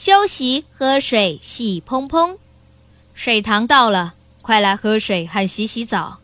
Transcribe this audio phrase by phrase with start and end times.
[0.00, 2.38] 休息，喝水，洗砰砰。
[3.12, 6.20] 水塘到了，快来喝水和洗洗澡。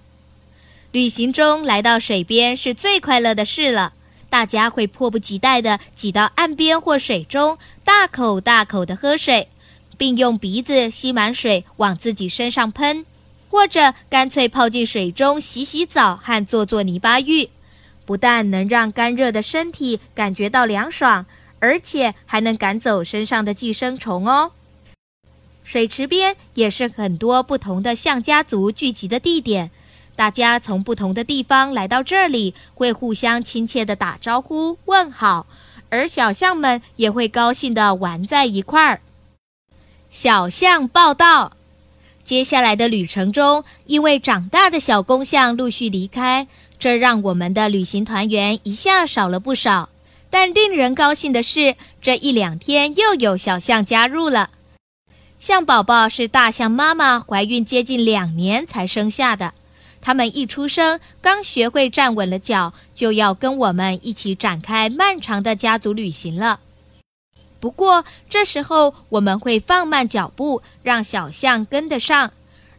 [0.92, 3.92] 旅行中来到水边是最快乐的事了，
[4.30, 9.48] 大家会迫不及待地挤到岸边或水中，大口大口地喝水，
[9.98, 13.04] 并用鼻子吸满水往自己身上喷，
[13.50, 17.50] 或者干脆泡进水中洗洗澡和做做泥巴浴，
[18.06, 21.26] 不但能让干热的身体感觉到凉爽。
[21.58, 24.52] 而且还能赶走身上的寄生虫哦。
[25.64, 29.70] 水池边也是很多不同的象家族聚集的地点，
[30.14, 35.46] 大家从不同的地方来到这里，会互相亲切的打招呼问好，
[35.88, 39.00] 而小象们也会高兴的玩在一块儿。
[40.08, 41.56] 小象报道：
[42.22, 46.46] 接下来的旅程中，因为长大的小公象陆续离开，
[46.78, 49.88] 这让我们的旅行团员一下少了不少。
[50.38, 54.50] 但令人高兴的是，这一两天又有小象加入了。
[55.38, 59.54] 象宝宝是大象妈妈怀孕接近两年才生下的，
[60.02, 66.60] 他们一出生刚学会站稳了脚，就要跟我们一起展开漫长的家族旅行了。
[67.58, 72.34] 不过这时候我们会放慢脚步，让小象跟得上，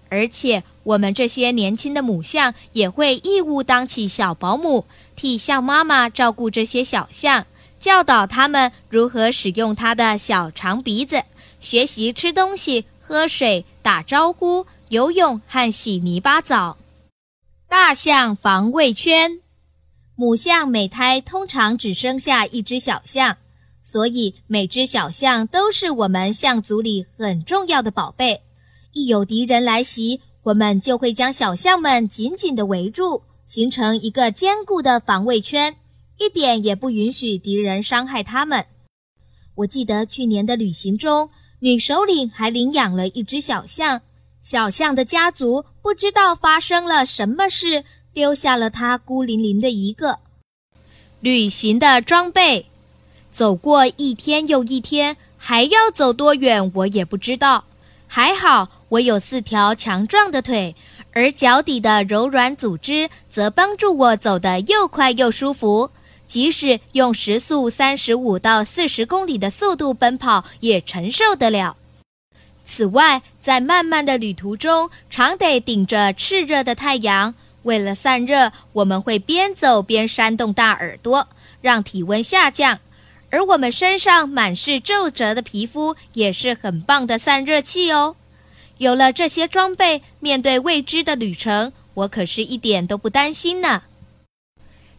[0.10, 4.86] 而且我们这些年轻的母象也会义务当起小保姆。
[5.18, 7.46] 替象妈妈照顾这些小象，
[7.78, 11.24] 教导他们如何使用它的小长鼻子，
[11.60, 16.78] 学习吃东西、喝水、打招呼、游泳和洗泥巴澡。
[17.68, 19.42] 大象防卫圈，
[20.16, 23.36] 母象每胎通常只生下一只小象，
[23.84, 28.44] 所以每只小象都是我们象族里很重要的宝贝。
[28.94, 33.24] 一有敌人来袭，我们就会将小象们紧紧地围住。
[33.46, 35.78] 形成一个坚固的防卫圈，
[36.20, 38.66] 一点也不允许敌人伤害它们。
[39.56, 44.02] 我记得去年的旅行中，女首领还领养了一只小象，
[44.42, 50.20] 小象的家族不知道发生了什么事，丢下了它孤零零的一个。
[51.22, 52.66] 旅行的装备，
[53.32, 57.64] 走过一天又一天，还要走多远我也不知道。
[58.08, 60.76] 还好我有四条强壮的腿。
[61.14, 65.90] 而脚底的柔软组织则帮助我走得又快又舒服，
[66.28, 71.76] 即使用时速三十五到四十公里的速度奔跑也承受得了。
[72.64, 81.30] 此外，在漫漫的旅途中，常得顶着炽热的太阳，为了散热，我们会边走边扇动大耳朵，
[81.62, 82.80] 让体温下降。
[83.30, 88.16] 而我们身上满是皱褶的皮肤也是很棒的散热器哦。
[88.78, 93.84] 有了这些装备，面对未知的旅程，我可是一点都不担心呢。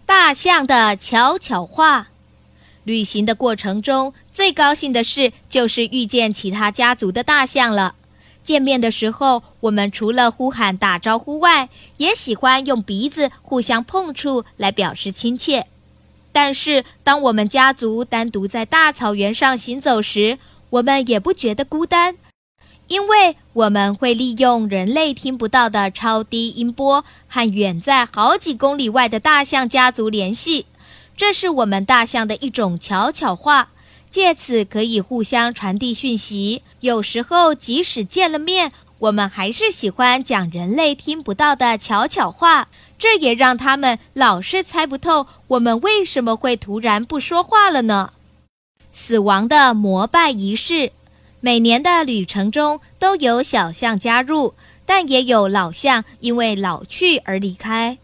[0.05, 2.09] 大象的悄悄话，
[2.85, 7.95] 旅行的过程中最高兴的事就是遇见其他家族的大象了。
[8.43, 11.69] 见面的时候，我们除了呼喊打招呼外，
[11.99, 15.67] 也喜欢用鼻子互相碰触来表示亲切。
[16.41, 20.39] 但是，当我们家族单独在大草原上行走时，
[20.71, 22.15] 我们也不觉得孤单。
[22.87, 30.67] 因为我们会利用人类听不到的超低音波和远在好几公里外的大象家族联系，
[31.17, 33.71] 这是我们大象的一种悄悄话，
[34.09, 36.63] 借此可以互相传递讯息。
[36.79, 38.71] 有时候即使见了面，
[39.01, 42.69] 我们还是喜欢讲人类听不到的悄悄话，
[42.99, 48.13] 这也让他们老是猜不透我们为什么会突然不说话了呢？
[48.93, 50.93] 死亡的膜拜仪式。
[51.41, 54.55] 每年的旅程中都有小象加入，
[54.85, 57.99] 但也有老象因为老去而离开。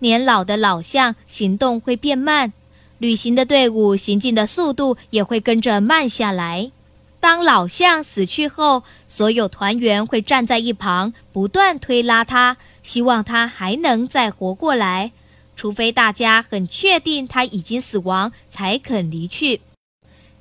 [0.00, 2.52] 年老的老象行动会变慢，
[2.98, 6.70] 旅行的队伍行进的速度也会跟着慢下来。
[7.24, 15.10] 当老象死去后，所有团员会站在一旁，不断推拉它，希望它还能再活过来。
[15.56, 19.62] 除非大家很确定它已经死亡，才肯离去。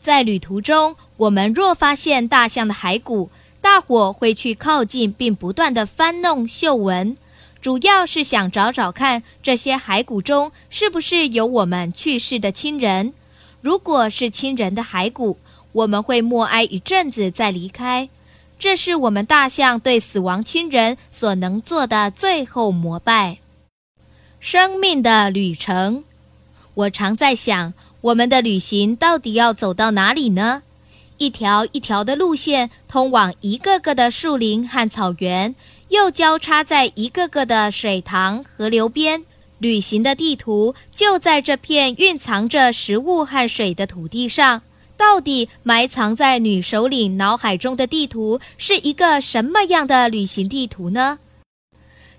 [0.02, 3.32] 在旅途中，我们若发现大象的骸骨，
[3.62, 7.16] 大伙会去靠近，并不断的翻弄嗅闻，
[7.62, 13.14] 主要是想找找看这些骸骨中是不是有我们去世的亲人。
[13.62, 15.38] 如果是亲人的骸骨，
[15.74, 18.10] 我们会默哀一阵子再离开。
[18.58, 23.40] 这是我们大象对死亡亲人所能做的最后膜拜。
[24.40, 26.04] 生命的旅程，
[26.74, 30.64] 我常在想，我们的旅行到底要走到哪里呢？
[31.18, 35.56] 一条一条的路线通往一个个的树林和草原，
[35.90, 39.24] 又交叉在一个个的水塘、河流边。
[39.60, 44.62] 旅行的地图就在这片蕴藏着食物和水的土地上。
[44.96, 51.20] 到底埋藏在女首领脑海中的地图是一个什么样的旅行地图呢？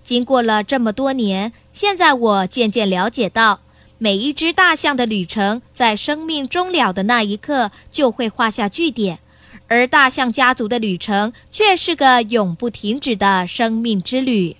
[0.02, 3.60] 经过了这么多年，现在我渐渐了解到，
[3.96, 9.20] 每一只大象的旅程在生命终了的那一刻就会画下句点，
[9.66, 14.56] 而大象家族的旅程却是个永不停止的生命之旅。